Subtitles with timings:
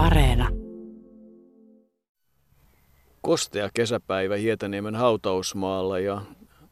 [0.00, 0.48] Areena.
[3.20, 6.22] Kostea kesäpäivä Hietaniemen hautausmaalla ja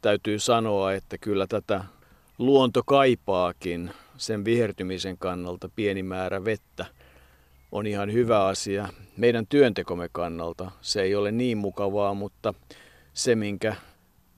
[0.03, 1.85] täytyy sanoa, että kyllä tätä
[2.38, 6.87] luonto kaipaakin sen vihertymisen kannalta pieni määrä vettä
[7.72, 8.88] on ihan hyvä asia.
[9.17, 12.54] Meidän työntekomme kannalta se ei ole niin mukavaa, mutta
[13.15, 13.76] se minkä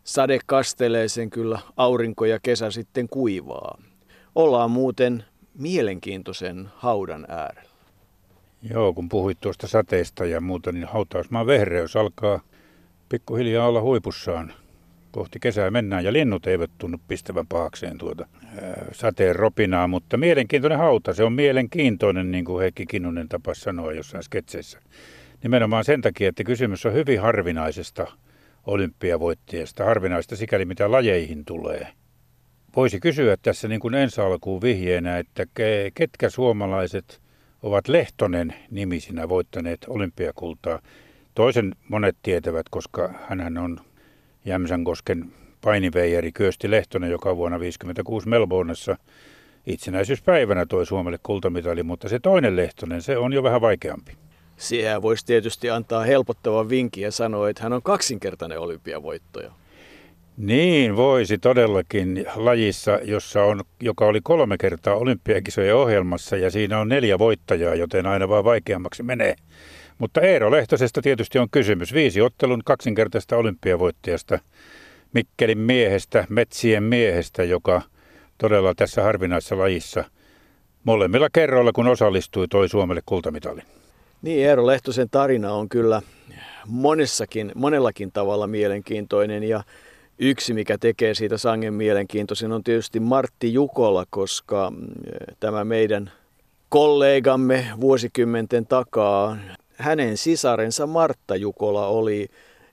[0.05, 3.79] sade kastelee sen kyllä aurinko ja kesä sitten kuivaa.
[4.35, 5.25] Ollaan muuten
[5.59, 7.70] mielenkiintoisen haudan äärellä.
[8.63, 12.41] Joo, kun puhuit tuosta sateesta ja muuta, niin hautausmaan vehreys alkaa
[13.09, 14.53] pikkuhiljaa olla huipussaan.
[15.11, 18.27] Kohti kesää mennään ja linnut eivät tunnu pistävän pahakseen tuota
[18.63, 21.15] ää, sateen ropinaa, mutta mielenkiintoinen hauta.
[21.15, 24.81] Se on mielenkiintoinen, niin kuin Heikki Kinnunen tapasi sanoa jossain sketseissä.
[25.43, 28.07] Nimenomaan sen takia, että kysymys on hyvin harvinaisesta
[28.67, 31.87] olympiavoittajasta, harvinaista sikäli mitä lajeihin tulee.
[32.77, 35.47] Voisi kysyä tässä niin kuin ensi alkuun vihjeenä, että
[35.95, 37.21] ketkä suomalaiset
[37.63, 40.81] ovat Lehtonen nimisinä voittaneet olympiakultaa.
[41.35, 43.81] Toisen monet tietävät, koska hän on
[44.45, 48.97] Jämsänkosken painiveijeri Kyösti Lehtonen, joka vuonna 1956 Melbourneessa
[49.67, 54.13] itsenäisyyspäivänä toi Suomelle kultamitali, mutta se toinen Lehtonen, se on jo vähän vaikeampi.
[54.57, 59.53] Siihen voisi tietysti antaa helpottavan vinkin ja sanoa, että hän on kaksinkertainen olympiavoittaja.
[60.37, 66.89] Niin voisi todellakin lajissa, jossa on, joka oli kolme kertaa olympiakisojen ohjelmassa ja siinä on
[66.89, 69.35] neljä voittajaa, joten aina vaan vaikeammaksi menee.
[69.99, 71.95] Mutta Eero Lehtosesta tietysti on kysymys.
[71.95, 74.39] Viisi ottelun kaksinkertaista olympiavoittajasta,
[75.15, 77.83] Mikkelin miehestä, metsien miehestä, joka
[78.39, 80.05] todella tässä harvinaisessa lajissa
[80.85, 83.65] molemmilla kerroilla, kun osallistui, toi Suomelle kultamitalin.
[84.23, 86.03] Niin, Eero Lehtosen tarina on kyllä
[86.67, 89.63] monessakin, monellakin tavalla mielenkiintoinen ja
[90.23, 94.87] Yksi, mikä tekee siitä sangen mielenkiintoisen, on tietysti Martti Jukola, koska mm,
[95.41, 96.13] tämä meidän
[96.69, 99.37] kollegamme vuosikymmenten takaa,
[99.77, 102.29] hänen sisarensa Martta Jukola oli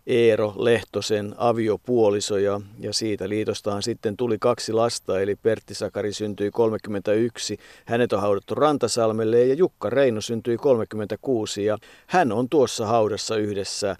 [0.08, 6.52] Eero Lehtosen aviopuoliso ja, ja siitä liitostahan sitten tuli kaksi lasta, eli Pertti Sakari syntyi
[6.52, 11.78] 31, hänet on haudattu Rantasalmelle ja Jukka Reino syntyi 36 ja
[12.08, 13.96] hän on tuossa haudassa yhdessä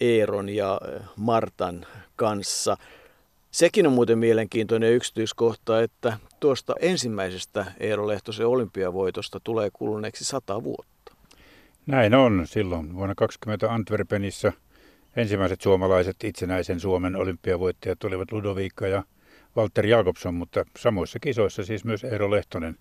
[0.00, 0.80] Eeron ja
[1.16, 2.76] Martan kanssa.
[3.50, 11.12] Sekin on muuten mielenkiintoinen yksityiskohta, että tuosta ensimmäisestä Eero Lehtosen olympiavoitosta tulee kuluneeksi sata vuotta.
[11.86, 12.42] Näin on.
[12.44, 14.52] Silloin vuonna 20 Antwerpenissä
[15.16, 19.02] ensimmäiset suomalaiset itsenäisen Suomen olympiavoittajat olivat Ludoviikka ja
[19.56, 22.78] Walter Jakobson, mutta samoissa kisoissa siis myös Eero Lehtonen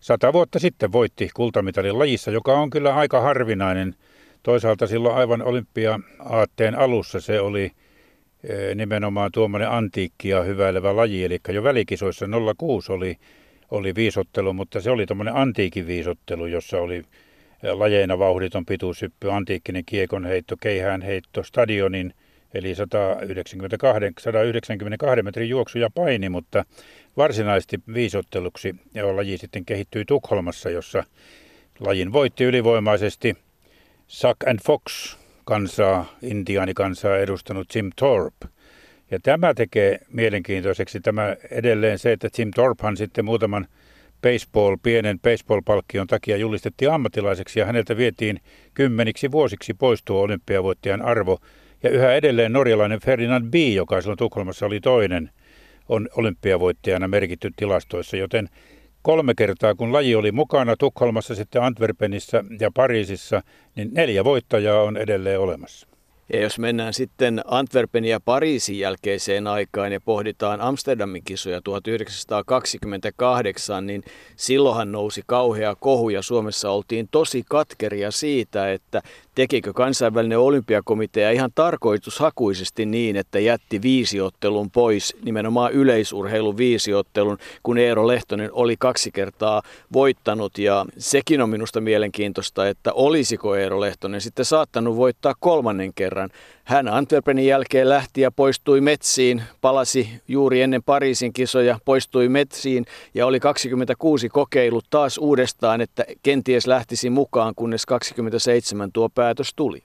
[0.00, 3.94] sata vuotta sitten voitti kultamitalin lajissa, joka on kyllä aika harvinainen.
[4.42, 7.70] Toisaalta silloin aivan olympia-aatteen alussa se oli
[8.74, 12.26] nimenomaan tuommoinen antiikkia hyväilevä laji, eli jo välikisoissa
[12.56, 13.16] 06 oli,
[13.70, 17.04] oli viisottelu, mutta se oli tuommoinen antiikin viisottelu, jossa oli
[17.62, 22.14] lajeina vauhditon pituushyppy, antiikkinen kiekonheitto, keihäänheitto, stadionin,
[22.54, 26.64] eli 192, 192 metrin juoksu ja paini, mutta
[27.16, 31.04] varsinaisesti viisotteluksi ja laji sitten kehittyi Tukholmassa, jossa
[31.80, 33.36] lajin voitti ylivoimaisesti
[34.06, 35.17] Suck and Fox
[35.48, 38.46] kansaa, intiaanikansaa edustanut Jim Thorpe.
[39.10, 43.66] Ja tämä tekee mielenkiintoiseksi tämä edelleen se, että Jim Thorpehan sitten muutaman
[44.22, 48.40] baseball, pienen baseball-palkkion takia julistettiin ammattilaiseksi ja häneltä vietiin
[48.74, 51.38] kymmeniksi vuosiksi pois tuo olympiavoittajan arvo.
[51.82, 55.30] Ja yhä edelleen norjalainen Ferdinand B., joka silloin Tukholmassa oli toinen,
[55.88, 58.48] on olympiavoittajana merkitty tilastoissa, joten
[59.08, 63.42] kolme kertaa, kun laji oli mukana Tukholmassa, sitten Antwerpenissä ja Pariisissa,
[63.76, 65.88] niin neljä voittajaa on edelleen olemassa.
[66.32, 74.02] Ja jos mennään sitten Antwerpenin ja Pariisin jälkeiseen aikaan ja pohditaan Amsterdamin kisoja 1928, niin
[74.36, 79.02] silloinhan nousi kauhea kohu ja Suomessa oltiin tosi katkeria siitä, että
[79.38, 88.06] tekikö kansainvälinen olympiakomitea ihan tarkoitushakuisesti niin, että jätti viisiottelun pois, nimenomaan yleisurheilun viisiottelun, kun Eero
[88.06, 89.62] Lehtonen oli kaksi kertaa
[89.92, 90.58] voittanut.
[90.58, 96.30] Ja sekin on minusta mielenkiintoista, että olisiko Eero Lehtonen sitten saattanut voittaa kolmannen kerran.
[96.68, 102.84] Hän Antwerpenin jälkeen lähti ja poistui metsiin, palasi juuri ennen Pariisin kisoja, poistui metsiin
[103.14, 109.82] ja oli 26 kokeilut taas uudestaan, että kenties lähtisi mukaan, kunnes 27 tuo päätös tuli.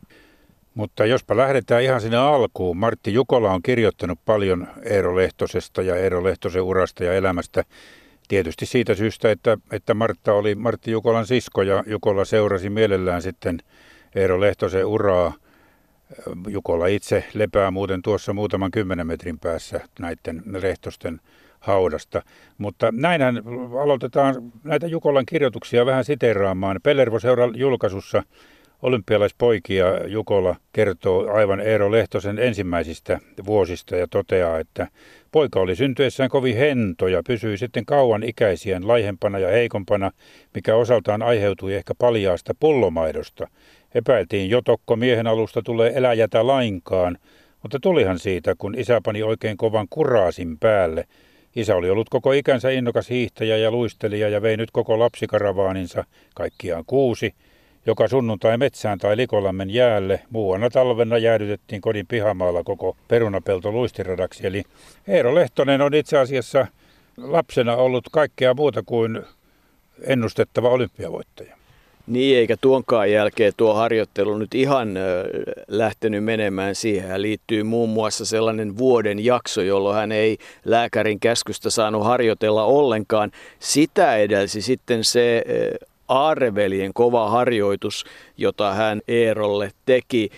[0.74, 2.78] Mutta jospa lähdetään ihan sinne alkuun.
[2.78, 7.64] Martti Jukola on kirjoittanut paljon Eero Lehtosesta ja Eero Lehtosen urasta ja elämästä.
[8.28, 13.60] Tietysti siitä syystä, että, että Martta oli Martti Jukolan sisko ja Jukola seurasi mielellään sitten
[14.16, 15.34] Eero Lehtosen uraa–
[16.48, 21.20] Jukola itse lepää muuten tuossa muutaman kymmenen metrin päässä näiden rehtosten
[21.60, 22.22] haudasta.
[22.58, 23.42] Mutta näinhän
[23.82, 26.80] aloitetaan näitä Jukolan kirjoituksia vähän siteeraamaan.
[26.84, 28.24] Pellervoseuran julkaisussa
[28.82, 34.88] olympialaispoikia Jukola kertoo aivan Eero Lehtosen ensimmäisistä vuosista ja toteaa, että
[35.32, 40.12] poika oli syntyessään kovin hento ja pysyi sitten kauan ikäisien laihempana ja heikompana,
[40.54, 43.48] mikä osaltaan aiheutui ehkä paljaasta pullomaidosta.
[43.96, 47.18] Epäiltiin jotokko miehen alusta tulee eläjätä lainkaan,
[47.62, 51.06] mutta tulihan siitä, kun isä pani oikein kovan kuraasin päälle.
[51.56, 56.04] Isä oli ollut koko ikänsä innokas hiihtäjä ja luistelija ja vei nyt koko lapsikaravaaninsa,
[56.36, 57.36] kaikkiaan kuusi,
[57.86, 60.20] joka sunnuntai metsään tai Likolammen jäälle.
[60.30, 64.48] Muuana talvena jäädytettiin kodin pihamaalla koko perunapelto luistiradaksi.
[64.48, 64.64] Eli
[65.08, 66.68] Eero Lehtonen on itse asiassa
[67.18, 69.22] lapsena ollut kaikkea muuta kuin
[70.04, 71.63] ennustettava olympiavoittaja.
[72.08, 74.94] Niin, eikä tuonkaan jälkeen tuo harjoittelu nyt ihan
[75.68, 77.10] lähtenyt menemään siihen.
[77.10, 83.32] Hän liittyy muun muassa sellainen vuoden jakso, jolloin hän ei lääkärin käskystä saanut harjoitella ollenkaan.
[83.60, 85.44] Sitä edelsi sitten se
[86.08, 88.06] Aareveljen kova harjoitus,
[88.38, 90.30] jota hän Eerolle teki.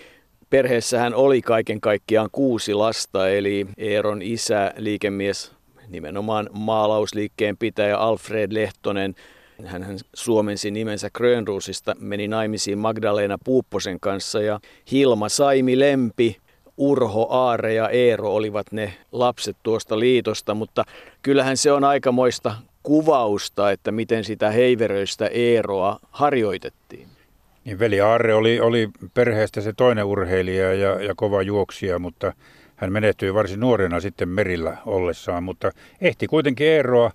[0.50, 5.52] Perheessä hän oli kaiken kaikkiaan kuusi lasta, eli Eeron isä, liikemies,
[5.88, 9.14] nimenomaan maalausliikkeen pitäjä Alfred Lehtonen,
[9.64, 14.60] hän suomensi nimensä Grönruusista, meni naimisiin Magdalena Puupposen kanssa ja
[14.92, 16.36] Hilma Saimi Lempi,
[16.76, 20.84] Urho, Aare ja Eero olivat ne lapset tuosta liitosta, mutta
[21.22, 27.08] kyllähän se on aikamoista kuvausta, että miten sitä heiveröistä Eeroa harjoitettiin.
[27.64, 32.32] Niin veli Aarre oli, oli perheestä se toinen urheilija ja, ja kova juoksija, mutta
[32.76, 37.10] hän menehtyi varsin nuorena sitten merillä ollessaan, mutta ehti kuitenkin Eeroa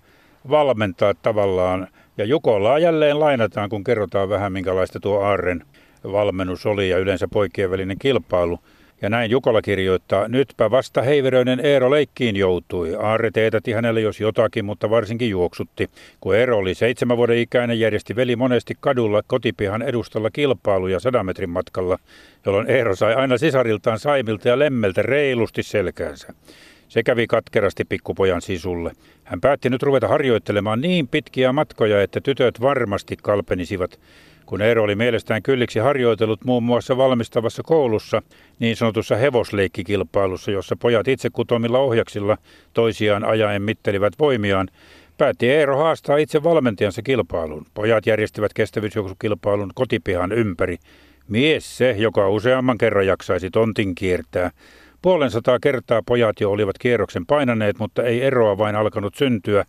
[0.50, 1.88] valmentaa tavallaan.
[2.18, 5.64] Ja Jukolla jälleen lainataan, kun kerrotaan vähän minkälaista tuo Aarren
[6.04, 8.58] valmennus oli ja yleensä poikien välinen kilpailu.
[9.02, 12.94] Ja näin Jukola kirjoittaa, nytpä vasta heiveröinen Eero leikkiin joutui.
[12.94, 15.90] Aarre teetäti hänelle jos jotakin, mutta varsinkin juoksutti.
[16.20, 21.50] Kun Eero oli seitsemän vuoden ikäinen, järjesti veli monesti kadulla kotipihan edustalla kilpailuja sadan metrin
[21.50, 21.98] matkalla,
[22.46, 26.32] jolloin Eero sai aina sisariltaan Saimilta ja Lemmeltä reilusti selkäänsä.
[26.92, 28.92] Se kävi katkerasti pikkupojan sisulle.
[29.24, 34.00] Hän päätti nyt ruveta harjoittelemaan niin pitkiä matkoja, että tytöt varmasti kalpenisivat.
[34.46, 38.22] Kun Eero oli mielestään kylliksi harjoitellut muun muassa valmistavassa koulussa,
[38.58, 42.36] niin sanotussa hevosleikkikilpailussa, jossa pojat itse kutomilla ohjaksilla
[42.72, 44.68] toisiaan ajaen mittelivät voimiaan,
[45.18, 47.66] päätti Eero haastaa itse valmentajansa kilpailuun.
[47.74, 50.76] Pojat järjestivät kestävyysjuoksukilpailun kotipihan ympäri.
[51.28, 54.50] Mies se, joka useamman kerran jaksaisi tontin kiertää.
[55.02, 59.64] Puolen sataa kertaa pojat jo olivat kierroksen painaneet, mutta ei eroa vain alkanut syntyä.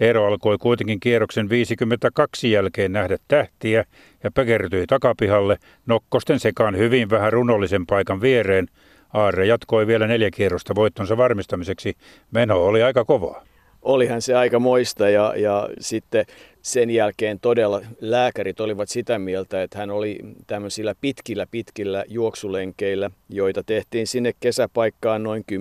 [0.00, 3.84] Eero alkoi kuitenkin kierroksen 52 jälkeen nähdä tähtiä
[4.24, 5.56] ja päkertyi takapihalle
[5.86, 8.66] nokkosten sekaan hyvin vähän runollisen paikan viereen.
[9.12, 11.94] Aarre jatkoi vielä neljä kierrosta voittonsa varmistamiseksi.
[12.30, 13.44] Meno oli aika kovaa
[13.82, 16.24] olihan se aika moista ja, ja sitten
[16.68, 23.62] sen jälkeen todella lääkärit olivat sitä mieltä, että hän oli tämmöisillä pitkillä pitkillä juoksulenkeillä, joita
[23.62, 25.54] tehtiin sinne kesäpaikkaan noin 10-12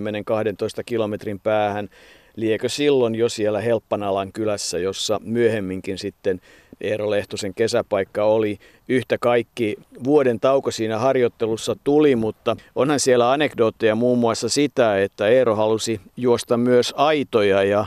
[0.85, 1.89] kilometrin päähän.
[2.35, 6.41] Liekö silloin jo siellä Helppanalan kylässä, jossa myöhemminkin sitten
[6.81, 8.57] Eero Lehtosen kesäpaikka oli.
[8.87, 15.27] Yhtä kaikki vuoden tauko siinä harjoittelussa tuli, mutta onhan siellä anekdootteja muun muassa sitä, että
[15.27, 17.85] Eero halusi juosta myös aitoja ja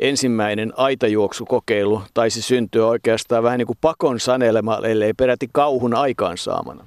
[0.00, 6.84] ensimmäinen aitajuoksukokeilu taisi syntyä oikeastaan vähän niin kuin pakon sanelema, ellei peräti kauhun aikaansaamana.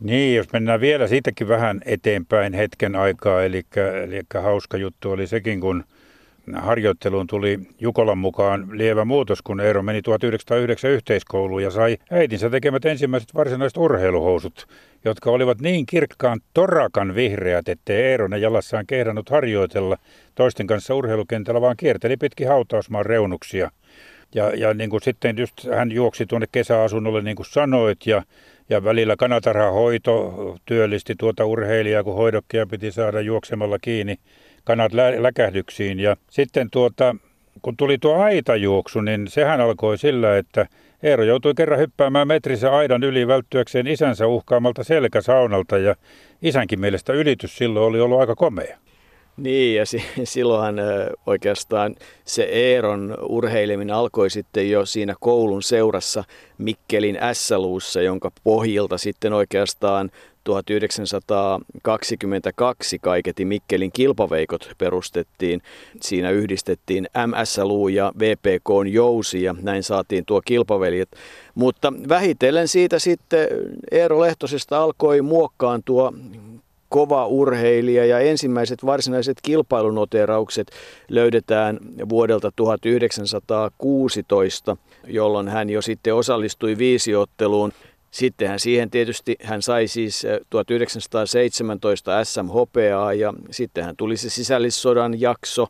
[0.00, 3.62] Niin, jos mennään vielä siitäkin vähän eteenpäin hetken aikaa, eli,
[4.04, 5.84] eli hauska juttu oli sekin, kun
[6.54, 12.84] harjoitteluun tuli Jukolan mukaan lievä muutos, kun Eero meni 1909 yhteiskouluun ja sai äitinsä tekemät
[12.84, 14.66] ensimmäiset varsinaiset urheiluhousut,
[15.04, 19.96] jotka olivat niin kirkkaan torakan vihreät, ettei Eero ne jalassaan kehdannut harjoitella
[20.34, 23.70] toisten kanssa urheilukentällä, vaan kierteli pitkin hautausmaan reunuksia.
[24.34, 28.22] Ja, ja niin kuin sitten just hän juoksi tuonne kesäasunnolle, niin kuin sanoit, ja,
[28.68, 34.16] ja välillä kanatarhahoito työllisti tuota urheilijaa, kun hoidokkia piti saada juoksemalla kiinni
[34.64, 36.00] kanat lä- läkähdyksiin.
[36.00, 37.16] Ja sitten tuota,
[37.62, 40.66] kun tuli tuo aitajuoksu, niin sehän alkoi sillä, että
[41.02, 45.96] Eero joutui kerran hyppäämään metrisen aidan yli välttyäkseen isänsä uhkaamalta selkäsaunalta ja
[46.42, 48.78] isänkin mielestä ylitys silloin oli ollut aika komea.
[49.36, 49.84] Niin, ja
[50.24, 50.76] silloinhan
[51.26, 56.24] oikeastaan se Eeron urheileminen alkoi sitten jo siinä koulun seurassa
[56.58, 60.10] Mikkelin S-luussa, jonka pohjilta sitten oikeastaan
[60.44, 65.62] 1922 kaiketi Mikkelin kilpaveikot perustettiin.
[66.00, 71.08] Siinä yhdistettiin MSLU ja VPK Jousi ja näin saatiin tuo kilpaveljet.
[71.54, 73.48] Mutta vähitellen siitä sitten
[73.90, 76.12] Eero Lehtosesta alkoi muokkaan tuo
[76.92, 80.70] kova urheilija ja ensimmäiset varsinaiset kilpailunoteraukset
[81.08, 87.72] löydetään vuodelta 1916, jolloin hän jo sitten osallistui viisiotteluun.
[88.12, 95.20] Sittenhän siihen tietysti, hän sai siis 1917 eh, SM hopeaa ja sittenhän tuli se sisällissodan
[95.20, 95.66] jakso,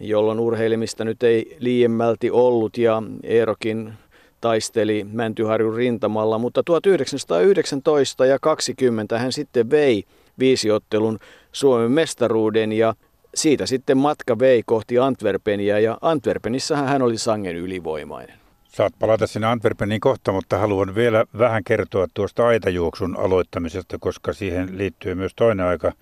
[0.00, 3.92] jolloin urheilemista nyt ei liiemmälti ollut ja Eerokin
[4.40, 10.04] taisteli Mäntyharjun rintamalla, mutta 1919 ja 20 hän sitten vei
[10.38, 11.18] viisiottelun
[11.52, 12.94] Suomen mestaruuden ja
[13.34, 18.39] siitä sitten matka vei kohti Antwerpenia ja Antwerpenissahan hän oli sangen ylivoimainen.
[18.70, 24.78] Saat palata sinne Antwerpeniin kohta, mutta haluan vielä vähän kertoa tuosta aitajuoksun aloittamisesta, koska siihen
[24.78, 25.92] liittyy myös toinen aika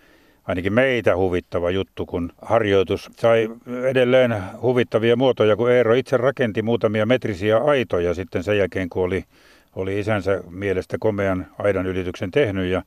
[0.44, 3.48] ainakin meitä huvittava juttu, kun harjoitus sai
[3.90, 9.24] edelleen huvittavia muotoja, kun Eero itse rakenti muutamia metrisiä aitoja sitten sen jälkeen, kun oli,
[9.76, 12.82] oli isänsä mielestä komean aidan ylityksen tehnyt ja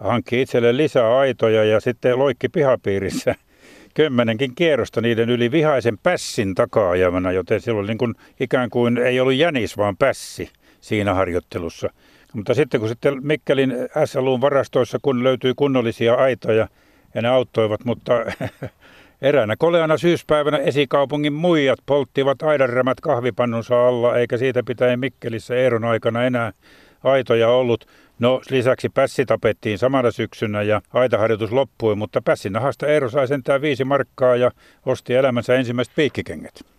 [0.00, 3.34] hankki itselleen lisää aitoja ja sitten loikki pihapiirissä
[3.98, 9.20] kymmenenkin kierrosta niiden yli vihaisen pässin takaa ajamana, joten silloin niin kuin ikään kuin ei
[9.20, 10.50] ollut jänis, vaan pässi
[10.80, 11.90] siinä harjoittelussa.
[12.32, 13.74] Mutta sitten kun sitten Mikkelin
[14.04, 16.68] SLUn varastoissa, kun löytyi kunnollisia aitoja,
[17.14, 18.12] ja ne auttoivat, mutta
[19.22, 26.24] eräänä koleana syyspäivänä esikaupungin muijat polttivat aidanrämät kahvipannunsa alla, eikä siitä pitäen Mikkelissä Eeron aikana
[26.24, 26.52] enää
[27.04, 27.86] aitoja ollut.
[28.18, 33.60] No lisäksi pässi tapettiin samana syksynä ja aitaharjoitus loppui, mutta pässin nahasta Eero sai sentään
[33.60, 34.50] viisi markkaa ja
[34.86, 36.77] osti elämänsä ensimmäiset piikkikengät.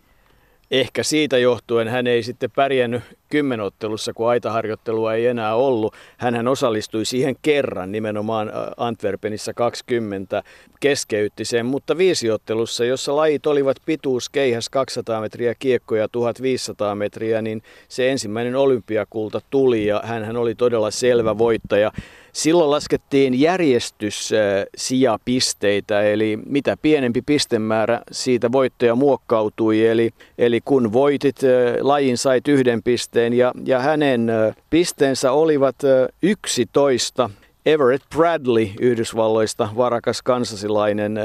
[0.71, 5.93] Ehkä siitä johtuen hän ei sitten pärjännyt kymmenottelussa, kun aitaharjoittelua ei enää ollut.
[6.17, 10.43] Hän osallistui siihen kerran, nimenomaan Antwerpenissa 20,
[10.79, 17.61] keskeytti sen, mutta viisiottelussa, jossa lajit olivat pituus keihäs 200 metriä, kiekkoja 1500 metriä, niin
[17.88, 21.91] se ensimmäinen olympiakulta tuli ja hän oli todella selvä voittaja.
[22.39, 24.31] Silloin laskettiin järjestys
[24.77, 29.88] sijapisteitä, eli mitä pienempi pistemäärä siitä voittaja muokkautui.
[29.88, 31.36] Eli, eli kun voitit,
[31.81, 34.31] lajin sait yhden pisteen ja, ja hänen
[34.69, 35.75] pisteensä olivat
[36.22, 37.29] 11.
[37.65, 41.19] Everett Bradley Yhdysvalloista, varakas kansasilainen,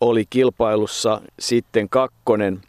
[0.00, 2.60] oli kilpailussa sitten kakkonen.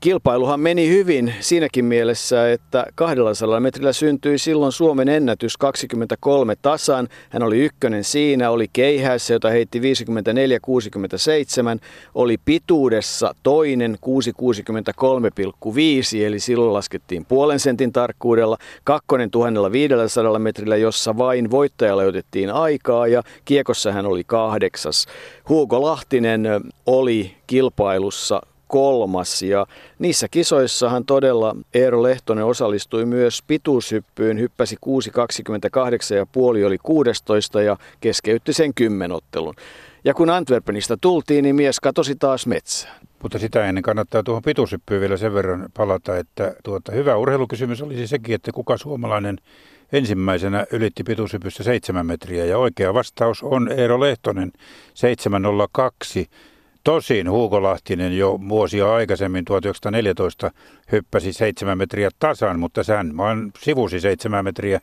[0.00, 7.08] Kilpailuhan meni hyvin siinäkin mielessä, että 200 metrillä syntyi silloin Suomen ennätys 23 tasan.
[7.30, 9.82] Hän oli ykkönen siinä, oli keihässä, jota heitti 54-67,
[12.14, 14.10] oli pituudessa toinen 663,5,
[16.26, 18.58] eli silloin laskettiin puolen sentin tarkkuudella.
[18.84, 25.06] Kakkonen 1500 metrillä, jossa vain voittajalle otettiin aikaa ja kiekossa hän oli kahdeksas.
[25.48, 26.48] Hugo Lahtinen
[26.86, 29.42] oli kilpailussa kolmas.
[29.42, 29.66] Ja
[29.98, 34.76] niissä kisoissahan todella Eero Lehtonen osallistui myös pituushyppyyn, hyppäsi
[36.10, 39.54] 6.28 ja puoli oli 16 ja keskeytti sen kymmenottelun.
[40.04, 43.00] Ja kun Antwerpenista tultiin, niin mies katosi taas metsään.
[43.22, 48.06] Mutta sitä ennen kannattaa tuohon pituushyppyyn vielä sen verran palata, että tuota, hyvä urheilukysymys olisi
[48.06, 49.38] sekin, että kuka suomalainen
[49.92, 54.52] ensimmäisenä ylitti pituushypyssä 7 metriä ja oikea vastaus on Eero Lehtonen
[54.94, 56.26] 702.
[56.88, 60.50] Tosin Hugo Lahtinen jo vuosia aikaisemmin 1914
[60.92, 64.80] hyppäsi 7 metriä tasan, mutta sehän vaan sivusi 7 metriä.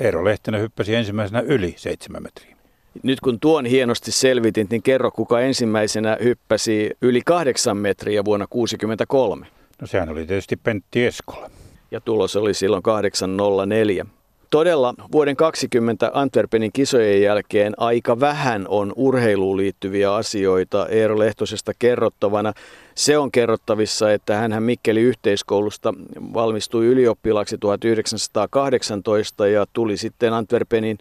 [0.00, 2.56] Eero Lehtinen hyppäsi ensimmäisenä yli 7 metriä.
[3.02, 9.46] Nyt kun tuon hienosti selvitin, niin kerro kuka ensimmäisenä hyppäsi yli 8 metriä vuonna 1963.
[9.80, 11.50] No sehän oli tietysti Pentti Eskola.
[11.90, 14.06] Ja tulos oli silloin 804.
[14.50, 22.52] Todella vuoden 20 Antwerpenin kisojen jälkeen aika vähän on urheiluun liittyviä asioita Eero Lehtosesta kerrottavana.
[22.94, 25.94] Se on kerrottavissa, että hän Mikkeli yhteiskoulusta
[26.34, 30.98] valmistui ylioppilaaksi 1918 ja tuli sitten Antwerpenin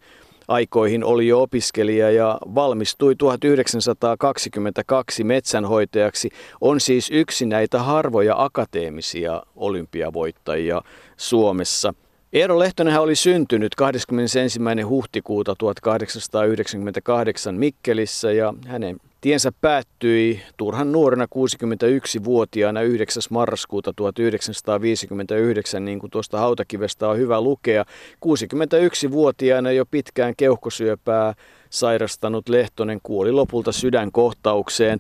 [0.47, 6.29] aikoihin oli jo opiskelija ja valmistui 1922 metsänhoitajaksi.
[6.61, 10.81] On siis yksi näitä harvoja akateemisia olympiavoittajia
[11.17, 11.93] Suomessa–
[12.34, 14.60] Eero Lehtonenhan oli syntynyt 21.
[14.88, 23.24] huhtikuuta 1898 Mikkelissä ja hänen tiensä päättyi turhan nuorena 61-vuotiaana 9.
[23.29, 27.86] marraskuuta 1959, niin kuin tuosta hautakivestä on hyvä lukea.
[28.25, 31.34] 61-vuotiaana jo pitkään keuhkosyöpää
[31.69, 35.00] sairastanut Lehtonen kuoli lopulta sydänkohtaukseen.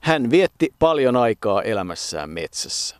[0.00, 2.97] Hän vietti paljon aikaa elämässään metsässä.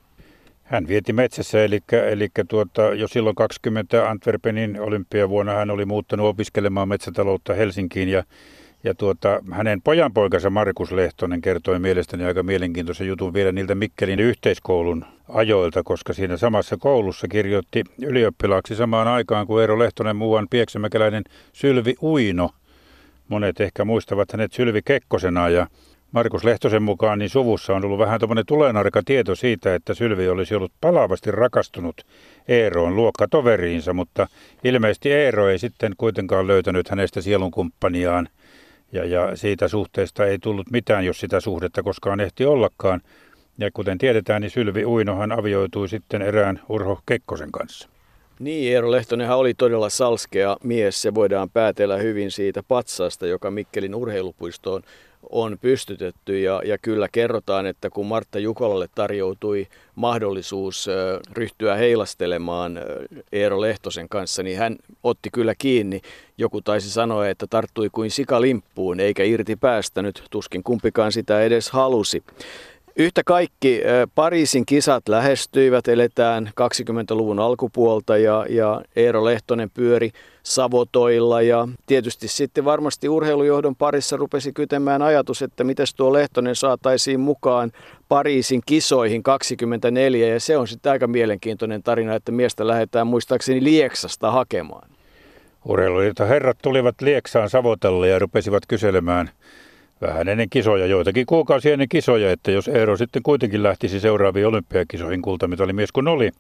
[0.69, 6.89] Hän vieti metsässä, eli, eli tuota, jo silloin 20 Antwerpenin olympiavuonna hän oli muuttanut opiskelemaan
[6.89, 8.25] metsätaloutta Helsinkiin ja,
[8.85, 15.05] ja tuota, hänen pojanpoikansa Markus Lehtonen kertoi mielestäni aika mielenkiintoisen jutun vielä niiltä Mikkelin yhteiskoulun
[15.29, 21.95] ajoilta, koska siinä samassa koulussa kirjoitti ylioppilaaksi samaan aikaan kuin Eero Lehtonen muuan pieksämäkeläinen Sylvi
[22.03, 22.51] Uino.
[23.29, 25.67] Monet ehkä muistavat hänet Sylvi Kekkosena ja
[26.13, 30.55] Markus Lehtosen mukaan niin suvussa on ollut vähän tuommoinen tulenarka tieto siitä, että Sylvi olisi
[30.55, 32.07] ollut palavasti rakastunut
[32.49, 34.27] Eeroon luokkatoveriinsa, mutta
[34.65, 38.29] ilmeisesti Eero ei sitten kuitenkaan löytänyt hänestä sielunkumppaniaan
[38.93, 43.01] ja, ja siitä suhteesta ei tullut mitään, jos sitä suhdetta koskaan ehti ollakaan.
[43.59, 47.89] Ja kuten tiedetään, niin Sylvi Uinohan avioitui sitten erään Urho Kekkosen kanssa.
[48.39, 51.03] Niin, Eero Lehtonenhan oli todella salskea mies.
[51.03, 54.83] Se voidaan päätellä hyvin siitä patsaasta, joka Mikkelin urheilupuistoon
[55.31, 56.41] on pystytetty.
[56.41, 60.87] Ja, ja kyllä kerrotaan, että kun Martta Jukolalle tarjoutui mahdollisuus
[61.33, 62.81] ryhtyä heilastelemaan
[63.33, 66.01] Eero Lehtosen kanssa, niin hän otti kyllä kiinni.
[66.39, 70.23] Joku taisi sanoa, että tarttui kuin sikalimppuun eikä irti päästänyt.
[70.31, 72.23] Tuskin kumpikaan sitä edes halusi.
[73.01, 73.83] Yhtä kaikki
[74.15, 80.11] Pariisin kisat lähestyivät, eletään 20-luvun alkupuolta ja, ja Eero Lehtonen pyöri
[80.43, 87.21] Savotoilla ja tietysti sitten varmasti urheilujohdon parissa rupesi kytemään ajatus, että miten tuo Lehtonen saataisiin
[87.21, 87.73] mukaan
[88.09, 94.31] Pariisin kisoihin 24 ja se on sitten aika mielenkiintoinen tarina, että miestä lähdetään muistaakseni Lieksasta
[94.31, 94.91] hakemaan.
[95.65, 99.31] Urheilujohdon herrat tulivat Lieksaan Savotelle ja rupesivat kyselemään
[100.01, 105.23] vähän ennen kisoja, joitakin kuukausia ennen kisoja, että jos Eero sitten kuitenkin lähtisi seuraaviin olympiakisoihin
[105.73, 106.31] mies kun oli.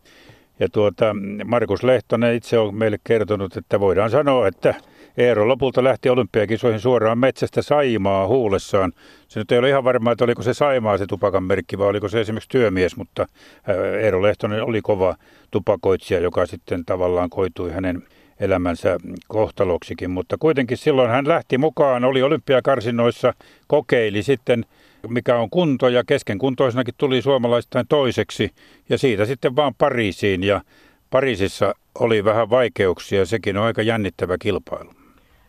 [0.60, 4.74] Ja tuota, Markus Lehtonen itse on meille kertonut, että voidaan sanoa, että
[5.16, 8.92] Eero lopulta lähti olympiakisoihin suoraan metsästä Saimaa huulessaan.
[9.28, 12.08] Se nyt ei ole ihan varmaa, että oliko se Saimaa se tupakan merkki vai oliko
[12.08, 13.26] se esimerkiksi työmies, mutta
[14.00, 15.14] Eero Lehtonen oli kova
[15.50, 18.02] tupakoitsija, joka sitten tavallaan koitui hänen
[18.40, 23.34] elämänsä kohtaloksikin, mutta kuitenkin silloin hän lähti mukaan, oli olympiakarsinoissa,
[23.66, 24.64] kokeili sitten
[25.08, 28.50] mikä on kunto ja kesken kuntoisenakin tuli suomalaistain toiseksi
[28.88, 30.60] ja siitä sitten vaan Pariisiin ja
[31.10, 34.90] Pariisissa oli vähän vaikeuksia, sekin on aika jännittävä kilpailu.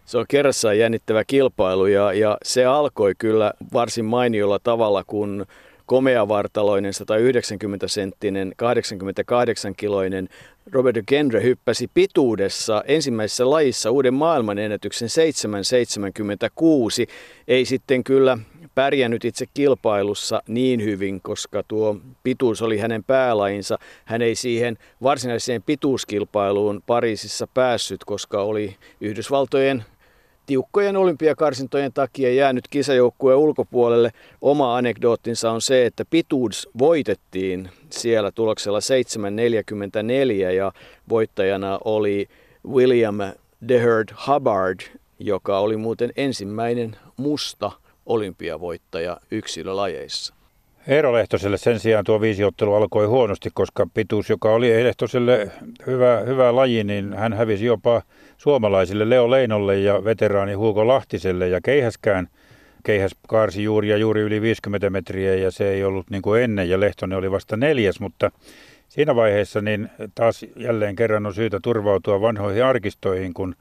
[0.05, 5.45] Se on kerrassaan jännittävä kilpailu ja, ja se alkoi kyllä varsin mainiolla tavalla, kun
[5.89, 10.29] komeavartaloinen 190-senttinen 88-kiloinen
[10.71, 17.07] Robert de Gendre hyppäsi pituudessa ensimmäisessä lajissa uuden maailmanennätyksen 776.
[17.47, 18.37] Ei sitten kyllä
[18.75, 23.77] pärjännyt itse kilpailussa niin hyvin, koska tuo pituus oli hänen päälajinsa.
[24.05, 29.83] Hän ei siihen varsinaiseen pituuskilpailuun Pariisissa päässyt, koska oli Yhdysvaltojen
[30.49, 34.11] tiukkojen olympiakarsintojen takia jäänyt kisajoukkueen ulkopuolelle.
[34.41, 40.71] Oma anekdoottinsa on se, että pituus voitettiin siellä tuloksella 7.44 ja
[41.09, 42.27] voittajana oli
[42.67, 43.17] William
[43.67, 44.79] Deherd Hubbard,
[45.19, 47.71] joka oli muuten ensimmäinen musta
[48.05, 50.33] olympiavoittaja yksilölajeissa.
[50.87, 55.51] Eero Lehtoselle sen sijaan tuo viisiottelu alkoi huonosti, koska pituus, joka oli Lehtoselle
[55.87, 58.01] hyvä, hyvä laji, niin hän hävisi jopa
[58.39, 62.27] suomalaisille Leo Leinolle ja veteraani Hugo Lahtiselle ja keihäskään.
[62.83, 66.69] Keihäs kaarsi juuri ja juuri yli 50 metriä ja se ei ollut niin kuin ennen
[66.69, 68.31] ja Lehtonen oli vasta neljäs, mutta
[68.89, 73.55] siinä vaiheessa niin taas jälleen kerran on syytä turvautua vanhoihin arkistoihin, kun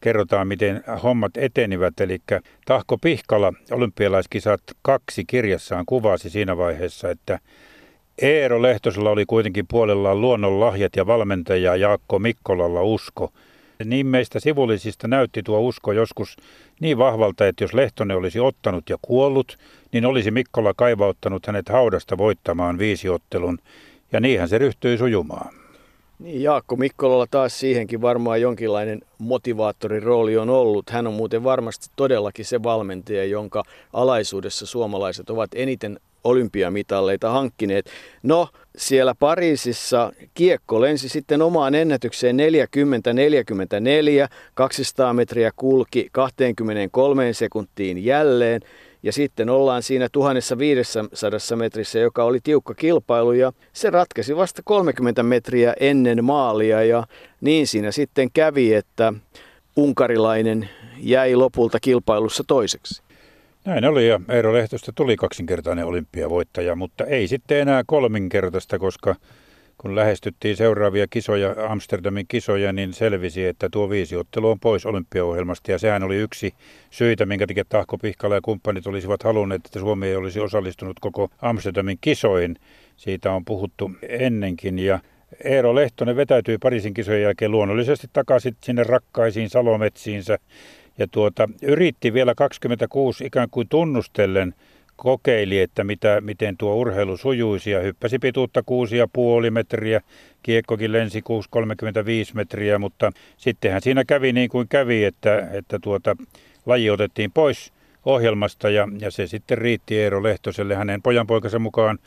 [0.00, 2.00] kerrotaan, miten hommat etenivät.
[2.00, 2.18] Eli
[2.64, 7.38] Tahko Pihkala, olympialaiskisat kaksi kirjassaan kuvasi siinä vaiheessa, että
[8.22, 13.32] Eero Lehtosella oli kuitenkin puolellaan luonnonlahjat ja valmentaja Jaakko Mikkolalla usko.
[13.84, 16.36] Niin meistä sivullisista näytti tuo usko joskus
[16.80, 19.58] niin vahvalta, että jos Lehtonen olisi ottanut ja kuollut,
[19.92, 23.58] niin olisi Mikkola kaivauttanut hänet haudasta voittamaan viisiottelun,
[24.12, 25.63] ja niinhän se ryhtyi sujumaan.
[26.24, 30.90] Niin, Jaakko Mikkolalla taas siihenkin varmaan jonkinlainen motivaattorin rooli on ollut.
[30.90, 37.86] Hän on muuten varmasti todellakin se valmentaja, jonka alaisuudessa suomalaiset ovat eniten olympiamitalleita hankkineet.
[38.22, 42.40] No, siellä Pariisissa kiekko lensi sitten omaan ennätykseen 40-44,
[44.54, 48.60] 200 metriä kulki 23 sekuntiin jälleen.
[49.04, 55.22] Ja sitten ollaan siinä 1500 metrissä, joka oli tiukka kilpailu ja se ratkesi vasta 30
[55.22, 57.06] metriä ennen maalia ja
[57.40, 59.12] niin siinä sitten kävi, että
[59.76, 63.02] unkarilainen jäi lopulta kilpailussa toiseksi.
[63.64, 69.16] Näin oli ja Eero Lehtosta tuli kaksinkertainen olympiavoittaja, mutta ei sitten enää kolminkertaista, koska
[69.78, 75.72] kun lähestyttiin seuraavia kisoja, Amsterdamin kisoja, niin selvisi, että tuo viisiottelu on pois olympiaohjelmasta.
[75.72, 76.54] Ja sehän oli yksi
[76.90, 81.28] syitä, minkä takia Tahko Pihkala ja kumppanit olisivat halunneet, että Suomi ei olisi osallistunut koko
[81.42, 82.56] Amsterdamin kisoihin.
[82.96, 84.78] Siitä on puhuttu ennenkin.
[84.78, 84.98] Ja
[85.44, 90.38] Eero Lehtonen vetäytyi Pariisin kisojen jälkeen luonnollisesti takaisin sinne rakkaisiin salometsiinsä.
[90.98, 94.54] Ja tuota, yritti vielä 26 ikään kuin tunnustellen
[94.96, 98.60] kokeili, että mitä, miten tuo urheilu sujuisi ja hyppäsi pituutta
[99.44, 100.00] 6,5 metriä,
[100.42, 106.16] kiekkokin lensi 6,35 metriä, mutta sittenhän siinä kävi niin kuin kävi, että, että tuota,
[106.66, 107.72] laji otettiin pois
[108.04, 111.98] ohjelmasta ja, ja se sitten riitti Eero Lehtoselle hänen pojanpoikansa mukaan.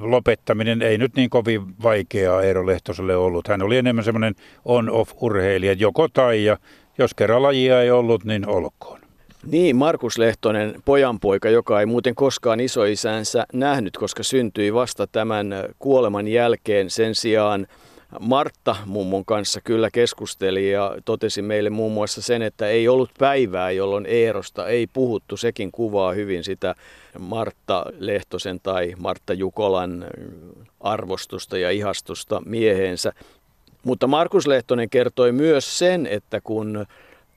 [0.00, 3.48] Lopettaminen ei nyt niin kovin vaikeaa Eero Lehtoselle ollut.
[3.48, 6.56] Hän oli enemmän semmoinen on-off-urheilija, joko tai, ja
[6.98, 8.99] jos kerran lajia ei ollut, niin olkoon.
[9.46, 16.28] Niin, Markus Lehtonen, pojanpoika, joka ei muuten koskaan isoisänsä nähnyt, koska syntyi vasta tämän kuoleman
[16.28, 16.90] jälkeen.
[16.90, 17.66] Sen sijaan
[18.20, 23.70] Martta mummon kanssa kyllä keskusteli ja totesi meille muun muassa sen, että ei ollut päivää,
[23.70, 25.36] jolloin Eerosta ei puhuttu.
[25.36, 26.74] Sekin kuvaa hyvin sitä
[27.18, 30.06] Martta Lehtosen tai Martta Jukolan
[30.80, 33.12] arvostusta ja ihastusta mieheensä.
[33.84, 36.86] Mutta Markus Lehtonen kertoi myös sen, että kun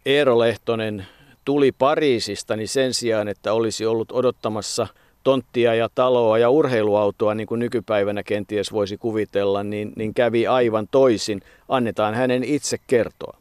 [0.06, 1.06] Eero Lehtonen
[1.46, 4.88] tuli Pariisista, niin sen sijaan, että olisi ollut odottamassa
[5.24, 10.88] tonttia ja taloa ja urheiluautoa, niin kuin nykypäivänä kenties voisi kuvitella, niin, niin kävi aivan
[10.92, 11.42] toisin.
[11.70, 13.38] Annetaan hänen itse kertoa.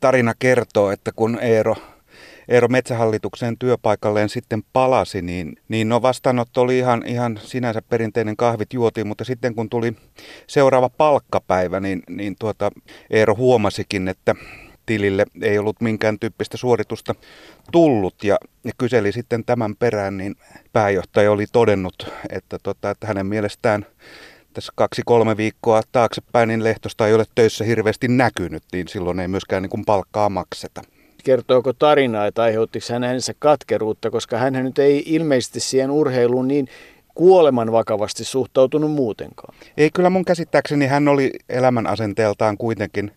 [0.00, 1.74] Tarina kertoo, että kun Eero
[2.48, 8.72] Eero Metsähallituksen työpaikalleen sitten palasi, niin, niin no vastaanotto oli ihan, ihan sinänsä perinteinen kahvit
[8.72, 9.96] juotiin, mutta sitten kun tuli
[10.46, 12.70] seuraava palkkapäivä, niin, niin tuota,
[13.10, 14.34] Eero huomasikin, että
[14.90, 17.14] tilille ei ollut minkään tyyppistä suoritusta
[17.72, 20.36] tullut ja, ja kyseli sitten tämän perään, niin
[20.72, 23.86] pääjohtaja oli todennut, että, tota, että hänen mielestään
[24.52, 29.62] tässä kaksi-kolme viikkoa taaksepäin, niin Lehtosta ei ole töissä hirveästi näkynyt, niin silloin ei myöskään
[29.62, 30.82] niin kuin palkkaa makseta.
[31.24, 36.68] Kertooko tarinaa, että aiheuttiko hän hänensä katkeruutta, koska hän nyt ei ilmeisesti siihen urheiluun niin
[37.14, 39.54] kuoleman vakavasti suhtautunut muutenkaan.
[39.76, 43.12] Ei kyllä mun käsittääkseni hän oli elämän asenteeltaan kuitenkin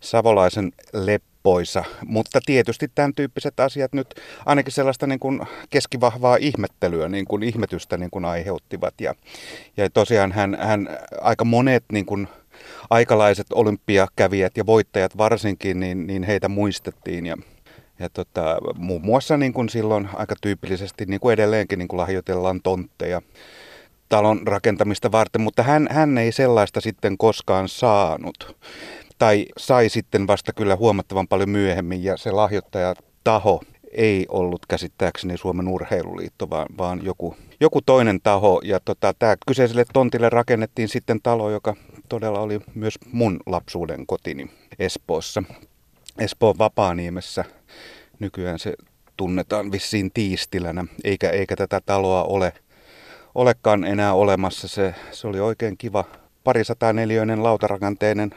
[0.00, 4.14] savolaisen leppoisa, mutta tietysti tämän tyyppiset asiat nyt
[4.46, 9.00] ainakin sellaista niin kuin keskivahvaa ihmettelyä, niin kuin ihmetystä niin kuin aiheuttivat.
[9.00, 9.14] Ja,
[9.76, 10.88] ja tosiaan hän, hän
[11.20, 12.28] aika monet niin kuin
[12.90, 17.26] aikalaiset olympiakävijät ja voittajat varsinkin, niin, niin heitä muistettiin.
[17.26, 17.36] Ja
[18.00, 22.60] ja tota, muun muassa niin kuin silloin aika tyypillisesti, niin kuin edelleenkin niin kuin lahjoitellaan
[22.62, 23.22] tontteja
[24.08, 28.56] talon rakentamista varten, mutta hän, hän ei sellaista sitten koskaan saanut
[29.20, 35.68] tai sai sitten vasta kyllä huomattavan paljon myöhemmin ja se lahjoittajataho ei ollut käsittääkseni Suomen
[35.68, 38.60] urheiluliitto, vaan, vaan joku, joku toinen taho.
[38.64, 41.76] Ja tota, tämä kyseiselle tontille rakennettiin sitten talo, joka
[42.08, 45.42] todella oli myös mun lapsuuden kotini Espoossa.
[46.18, 47.44] Espoon Vapaaniemessä.
[48.18, 48.74] Nykyään se
[49.16, 52.52] tunnetaan vissiin tiistilänä, eikä, eikä tätä taloa ole,
[53.34, 54.68] olekaan enää olemassa.
[54.68, 56.04] Se, se oli oikein kiva
[56.44, 58.34] parisataa neliöinen lautarakenteinen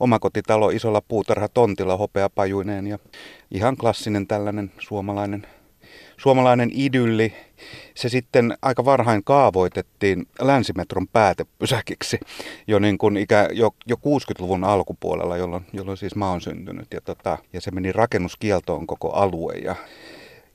[0.00, 2.98] omakotitalo isolla puutarhatontilla hopeapajuineen ja
[3.50, 5.46] ihan klassinen tällainen suomalainen,
[6.16, 7.32] suomalainen idylli.
[7.94, 12.20] Se sitten aika varhain kaavoitettiin länsimetron päätepysäkiksi
[12.66, 16.92] jo, niin kuin ikä, jo, jo 60-luvun alkupuolella, jolloin, jolloin siis mä oon syntynyt.
[16.94, 19.76] Ja, tota, ja se meni rakennuskieltoon koko alue ja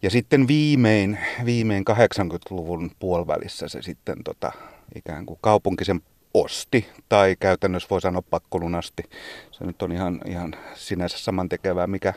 [0.01, 4.51] ja sitten viimein, viimein 80-luvun puolivälissä se sitten tota,
[4.95, 6.01] ikään kuin kaupunkisen
[6.33, 9.03] osti, tai käytännössä voi sanoa pakkolunasti.
[9.51, 12.13] Se nyt on ihan, ihan sinänsä samantekevää, mikä,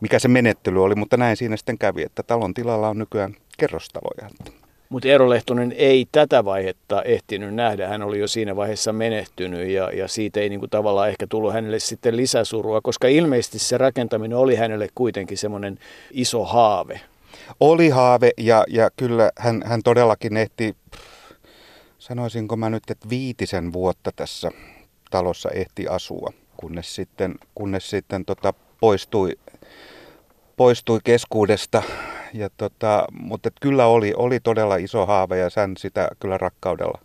[0.00, 4.30] mikä se menettely oli, mutta näin siinä sitten kävi, että talon tilalla on nykyään kerrostaloja.
[4.88, 7.88] Mutta Eero Lehtonen ei tätä vaihetta ehtinyt nähdä.
[7.88, 11.78] Hän oli jo siinä vaiheessa menehtynyt ja, ja siitä ei niinku tavallaan ehkä tullut hänelle
[11.78, 15.78] sitten lisäsurua, koska ilmeisesti se rakentaminen oli hänelle kuitenkin semmoinen
[16.10, 17.00] iso haave.
[17.60, 20.76] Oli haave ja, ja kyllä hän, hän todellakin ehti
[22.04, 24.50] sanoisinko mä nyt, että viitisen vuotta tässä
[25.10, 29.38] talossa ehti asua, kunnes sitten, kunnes sitten tota poistui,
[30.56, 31.82] poistui keskuudesta.
[32.32, 37.00] Ja tota, mutta kyllä oli, oli todella iso haave ja hän sitä kyllä rakkaudella,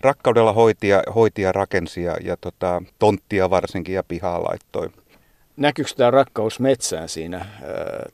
[0.00, 4.90] rakkaudella hoiti ja, hoiti ja rakensi ja, ja tota, tonttia varsinkin ja pihaa laittoi.
[5.56, 7.46] Näkyykö tämä rakkaus metsään siinä ä,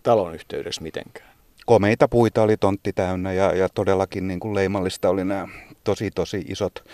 [0.02, 1.28] talon yhteydessä mitenkään?
[1.66, 5.48] Komeita puita oli tontti täynnä ja, ja todellakin niin kuin leimallista oli nämä
[5.88, 6.84] tosi tosi isot.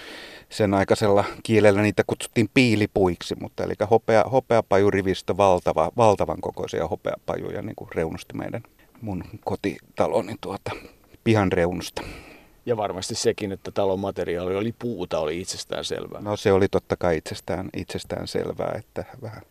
[0.48, 7.76] Sen aikaisella kielellä niitä kutsuttiin piilipuiksi, mutta eli hopea, hopeapajurivistö valtava, valtavan kokoisia hopeapajuja niin
[7.76, 8.62] kuin reunusti meidän
[9.00, 10.70] mun kotitaloni tuota,
[11.24, 12.02] pihan reunusta.
[12.66, 16.20] Ja varmasti sekin, että talon materiaali oli puuta, oli itsestään selvää.
[16.20, 19.42] No se oli totta kai itsestään, itsestään selvää, että vähän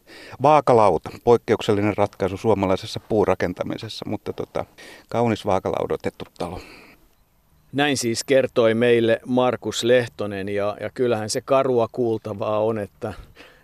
[0.41, 4.65] vaakalauta, poikkeuksellinen ratkaisu suomalaisessa puurakentamisessa, mutta tota,
[5.09, 6.59] kaunis vaakalaudotettu talo.
[7.73, 13.13] Näin siis kertoi meille Markus Lehtonen ja, ja kyllähän se karua kuultavaa on, että,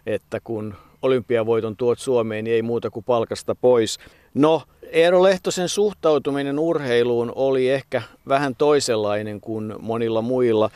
[0.05, 3.99] että kun olympiavoiton tuot Suomeen, niin ei muuta kuin palkasta pois.
[4.33, 10.69] No, Eero Lehtosen suhtautuminen urheiluun oli ehkä vähän toisenlainen kuin monilla muilla.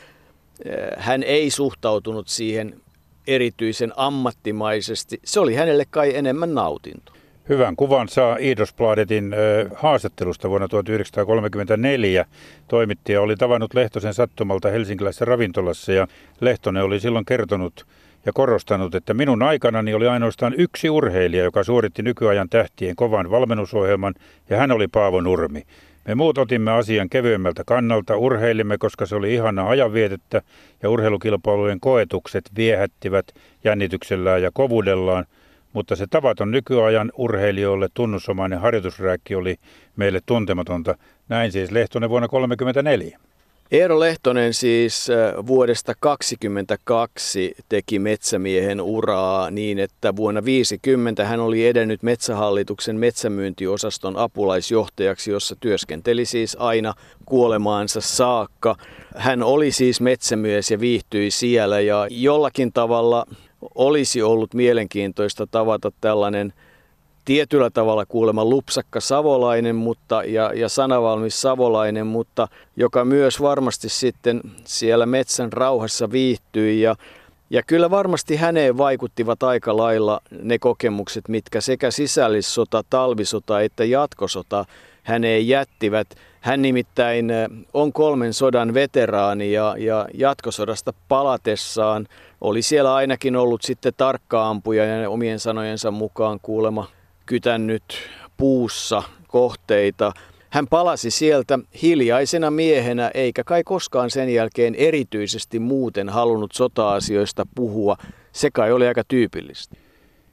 [0.66, 2.82] Eh, hän ei suhtautunut siihen
[3.28, 5.20] erityisen ammattimaisesti.
[5.24, 7.14] Se oli hänelle kai enemmän nautinto.
[7.50, 9.36] Hyvän kuvan saa Iidosbladetin
[9.76, 12.26] haastattelusta vuonna 1934.
[12.68, 16.08] Toimittaja oli tavannut Lehtosen sattumalta helsinkiläisessä ravintolassa ja
[16.42, 17.86] Lehtonen oli silloin kertonut
[18.26, 24.14] ja korostanut, että minun aikanani oli ainoastaan yksi urheilija, joka suoritti nykyajan tähtien kovan valmennusohjelman
[24.50, 25.64] ja hän oli Paavo Nurmi.
[26.08, 30.42] Me muut otimme asian kevyemmältä kannalta, urheilimme, koska se oli ihana ajanvietettä
[30.84, 33.26] ja urheilukilpailujen koetukset viehättivät
[33.64, 35.26] jännityksellään ja kovuudellaan–
[35.74, 39.56] mutta se tavaton nykyajan urheilijoille tunnusomainen harjoitusrääkki oli
[39.96, 40.96] meille tuntematonta.
[41.30, 43.20] Näin siis Lehtonen vuonna 1934.
[43.72, 45.08] Eero Lehtonen siis
[45.48, 55.32] vuodesta 2022 teki metsämiehen uraa niin, että vuonna 50 hän oli edennyt Metsähallituksen metsämyyntiosaston apulaisjohtajaksi,
[55.32, 56.94] jossa työskenteli siis aina
[57.26, 58.76] kuolemaansa saakka.
[59.16, 63.26] Hän oli siis metsämies ja viihtyi siellä ja jollakin tavalla
[63.76, 66.54] olisi ollut mielenkiintoista tavata tällainen
[67.26, 74.42] tietyllä tavalla kuulemma lupsakka savolainen mutta, ja, ja sanavalmis savolainen, mutta joka myös varmasti sitten
[74.64, 76.96] siellä metsän rauhassa viihtyi ja
[77.50, 84.66] ja kyllä varmasti häneen vaikuttivat aika lailla ne kokemukset, mitkä sekä sisällissota, talvisota että jatkosota
[85.04, 86.08] häneen jättivät.
[86.42, 87.32] Hän nimittäin
[87.74, 92.08] on kolmen sodan veteraani ja, ja jatkosodasta palatessaan
[92.44, 96.88] oli siellä ainakin ollut sitten tarkka ampuja ja omien sanojensa mukaan kuulema
[97.26, 97.84] kytännyt
[98.38, 100.12] puussa kohteita.
[100.50, 107.98] Hän palasi sieltä hiljaisena miehenä, eikä kai koskaan sen jälkeen erityisesti muuten halunnut sota-asioista puhua.
[108.32, 109.76] Se kai oli aika tyypillistä.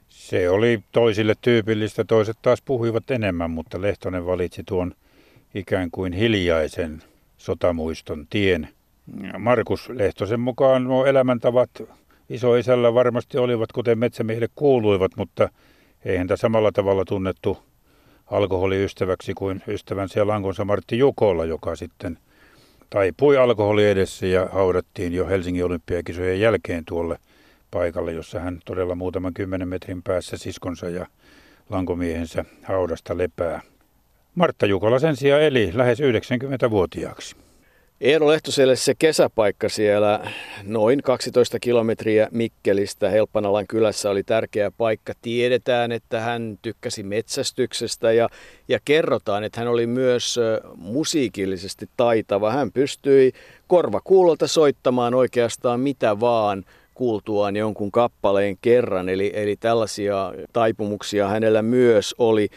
[0.09, 4.93] Se oli toisille tyypillistä, toiset taas puhuivat enemmän, mutta Lehtonen valitsi tuon
[5.55, 7.03] ikään kuin hiljaisen
[7.37, 8.69] sotamuiston tien.
[9.39, 11.69] Markus Lehtosen mukaan nuo elämäntavat
[12.33, 15.49] isoisällä varmasti olivat, kuten metsämiehille kuuluivat, mutta
[16.05, 17.57] ei häntä samalla tavalla tunnettu
[18.27, 22.17] alkoholiystäväksi kuin ystävänsä ja lankonsa Martti Jukola, joka sitten
[22.89, 27.17] taipui alkoholi edessä ja haudattiin jo Helsingin olympiakisojen jälkeen tuolle
[27.71, 31.07] paikalle, jossa hän todella muutaman kymmenen metrin päässä siskonsa ja
[31.69, 33.61] lankomiehensä haudasta lepää.
[34.35, 37.35] Martta Jukola sen sijaan eli lähes 90-vuotiaaksi.
[38.01, 40.31] Eero Lehtoselle se kesäpaikka siellä
[40.63, 45.13] noin 12 kilometriä Mikkelistä Helppanalan kylässä oli tärkeä paikka.
[45.21, 48.29] Tiedetään, että hän tykkäsi metsästyksestä ja,
[48.67, 50.39] ja kerrotaan, että hän oli myös
[50.75, 52.51] musiikillisesti taitava.
[52.51, 53.33] Hän pystyi
[53.67, 59.09] korvakuulolta soittamaan oikeastaan mitä vaan kuultuaan jonkun kappaleen kerran.
[59.09, 62.49] Eli, eli tällaisia taipumuksia hänellä myös oli.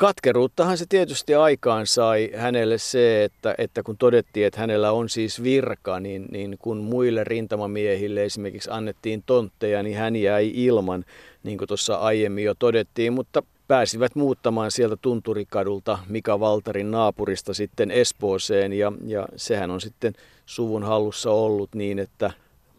[0.00, 5.42] Katkeruuttahan se tietysti aikaan sai hänelle se, että, että kun todettiin, että hänellä on siis
[5.42, 11.04] virka, niin, niin kun muille rintamamiehille esimerkiksi annettiin tontteja, niin hän jäi ilman,
[11.42, 17.90] niin kuin tuossa aiemmin jo todettiin, mutta pääsivät muuttamaan sieltä Tunturikadulta Mika Valtarin naapurista sitten
[17.90, 18.72] Espooseen.
[18.72, 20.12] Ja, ja sehän on sitten
[20.46, 22.30] suvun hallussa ollut niin, että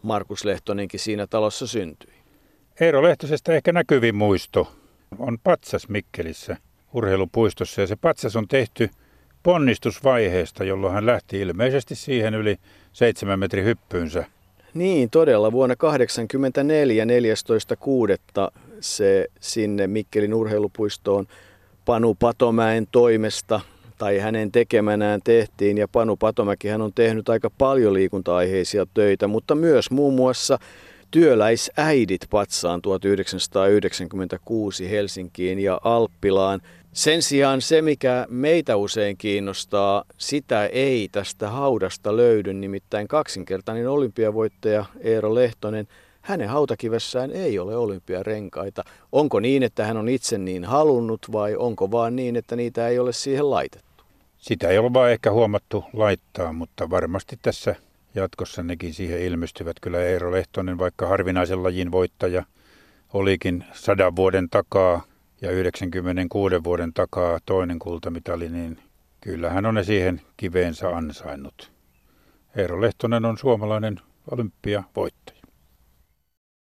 [0.02, 2.12] Markus Lehtonenkin siinä talossa syntyi.
[2.80, 4.72] Eero Lehtosesta ehkä näkyvin muisto.
[5.18, 6.56] On patsas Mikkelissä
[6.94, 8.90] urheilupuistossa ja se patsas on tehty
[9.42, 12.56] ponnistusvaiheesta, jolloin hän lähti ilmeisesti siihen yli
[12.92, 14.24] seitsemän metrin hyppyynsä.
[14.74, 15.52] Niin, todella.
[15.52, 17.10] Vuonna 1984 14.6.
[18.80, 21.26] se sinne Mikkelin urheilupuistoon
[21.84, 23.60] Panu Patomäen toimesta
[23.98, 25.78] tai hänen tekemänään tehtiin.
[25.78, 30.58] Ja Panu Patomäki on tehnyt aika paljon liikunta-aiheisia töitä, mutta myös muun muassa
[31.10, 36.60] työläisäidit patsaan 1996 Helsinkiin ja Alppilaan.
[36.92, 42.54] Sen sijaan se, mikä meitä usein kiinnostaa, sitä ei tästä haudasta löydy.
[42.54, 45.88] Nimittäin kaksinkertainen olympiavoittaja Eero Lehtonen,
[46.20, 48.82] hänen hautakivessään ei ole olympiarenkaita.
[49.12, 52.98] Onko niin, että hän on itse niin halunnut vai onko vaan niin, että niitä ei
[52.98, 54.04] ole siihen laitettu?
[54.38, 57.74] Sitä ei ole vaan ehkä huomattu laittaa, mutta varmasti tässä
[58.14, 59.76] jatkossa nekin siihen ilmestyvät.
[59.80, 62.44] Kyllä Eero Lehtonen, vaikka harvinaisen lajin voittaja,
[63.12, 65.11] olikin sadan vuoden takaa
[65.42, 68.78] ja 96 vuoden takaa toinen kultamitali, niin
[69.20, 71.72] kyllähän on ne siihen kiveensä ansainnut.
[72.56, 74.00] Eero Lehtonen on suomalainen
[74.30, 75.41] olympiavoittaja.